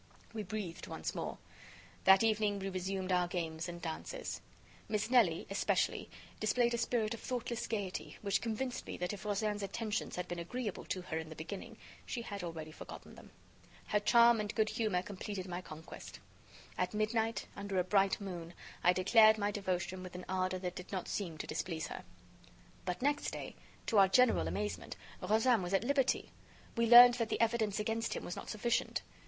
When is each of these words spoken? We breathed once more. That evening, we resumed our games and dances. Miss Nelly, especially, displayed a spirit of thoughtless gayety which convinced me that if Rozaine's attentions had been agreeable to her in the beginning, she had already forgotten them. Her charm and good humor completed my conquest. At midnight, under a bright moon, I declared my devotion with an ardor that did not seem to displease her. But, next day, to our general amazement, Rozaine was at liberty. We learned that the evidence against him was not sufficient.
We 0.33 0.41
breathed 0.41 0.87
once 0.87 1.13
more. 1.13 1.37
That 2.05 2.23
evening, 2.23 2.57
we 2.57 2.69
resumed 2.69 3.11
our 3.11 3.27
games 3.27 3.69
and 3.69 3.79
dances. 3.79 4.41
Miss 4.89 5.11
Nelly, 5.11 5.45
especially, 5.51 6.09
displayed 6.39 6.73
a 6.73 6.79
spirit 6.79 7.13
of 7.13 7.19
thoughtless 7.19 7.67
gayety 7.67 8.17
which 8.23 8.41
convinced 8.41 8.87
me 8.87 8.97
that 8.97 9.13
if 9.13 9.25
Rozaine's 9.25 9.61
attentions 9.61 10.15
had 10.15 10.27
been 10.27 10.39
agreeable 10.39 10.85
to 10.85 11.03
her 11.03 11.19
in 11.19 11.29
the 11.29 11.35
beginning, 11.35 11.77
she 12.07 12.23
had 12.23 12.43
already 12.43 12.71
forgotten 12.71 13.13
them. 13.13 13.29
Her 13.89 13.99
charm 13.99 14.39
and 14.39 14.55
good 14.55 14.69
humor 14.69 15.03
completed 15.03 15.47
my 15.47 15.61
conquest. 15.61 16.19
At 16.79 16.95
midnight, 16.95 17.45
under 17.55 17.77
a 17.77 17.83
bright 17.83 18.19
moon, 18.19 18.55
I 18.83 18.93
declared 18.93 19.37
my 19.37 19.51
devotion 19.51 20.01
with 20.01 20.15
an 20.15 20.25
ardor 20.27 20.57
that 20.57 20.73
did 20.75 20.91
not 20.91 21.07
seem 21.09 21.37
to 21.37 21.45
displease 21.45 21.85
her. 21.89 22.03
But, 22.85 23.03
next 23.03 23.29
day, 23.29 23.53
to 23.85 23.99
our 23.99 24.07
general 24.07 24.47
amazement, 24.47 24.95
Rozaine 25.21 25.61
was 25.61 25.75
at 25.75 25.83
liberty. 25.83 26.31
We 26.75 26.87
learned 26.87 27.13
that 27.19 27.29
the 27.29 27.39
evidence 27.39 27.79
against 27.79 28.15
him 28.15 28.25
was 28.25 28.35
not 28.35 28.49
sufficient. 28.49 29.03